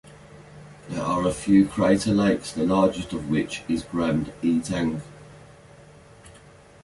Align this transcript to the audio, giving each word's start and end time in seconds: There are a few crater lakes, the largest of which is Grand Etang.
There 0.87 1.03
are 1.03 1.27
a 1.27 1.31
few 1.31 1.67
crater 1.67 2.11
lakes, 2.11 2.51
the 2.51 2.65
largest 2.65 3.13
of 3.13 3.29
which 3.29 3.61
is 3.69 3.83
Grand 3.83 4.33
Etang. 4.41 5.03